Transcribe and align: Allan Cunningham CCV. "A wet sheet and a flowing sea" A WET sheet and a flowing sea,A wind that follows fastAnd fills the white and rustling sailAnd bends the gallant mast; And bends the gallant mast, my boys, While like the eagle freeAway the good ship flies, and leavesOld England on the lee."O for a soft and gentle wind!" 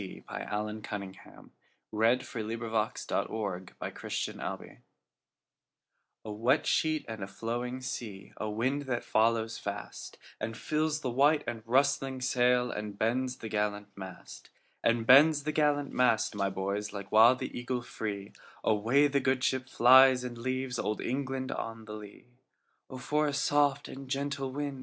Allan 0.29 0.81
Cunningham 0.81 1.51
CCV. 1.93 2.35
"A 2.55 2.61
wet 2.63 2.97
sheet 3.05 4.25
and 4.33 4.41
a 4.41 4.57
flowing 4.57 4.77
sea" 4.77 4.81
A 6.25 6.31
WET 6.33 6.65
sheet 6.65 7.05
and 7.07 7.23
a 7.23 7.27
flowing 7.27 7.81
sea,A 7.81 8.49
wind 8.49 8.81
that 8.87 9.03
follows 9.03 9.59
fastAnd 9.59 10.55
fills 10.55 11.01
the 11.01 11.11
white 11.11 11.43
and 11.45 11.61
rustling 11.67 12.17
sailAnd 12.19 12.97
bends 12.97 13.35
the 13.37 13.47
gallant 13.47 13.95
mast; 13.95 14.49
And 14.83 15.05
bends 15.05 15.43
the 15.43 15.51
gallant 15.51 15.91
mast, 15.93 16.33
my 16.33 16.49
boys, 16.49 16.91
While 16.91 17.29
like 17.33 17.37
the 17.39 17.55
eagle 17.55 17.83
freeAway 17.83 19.11
the 19.11 19.19
good 19.19 19.43
ship 19.43 19.69
flies, 19.69 20.23
and 20.23 20.35
leavesOld 20.35 20.99
England 20.99 21.51
on 21.51 21.85
the 21.85 21.93
lee."O 21.93 22.97
for 22.97 23.27
a 23.27 23.33
soft 23.33 23.87
and 23.87 24.09
gentle 24.09 24.51
wind!" 24.51 24.79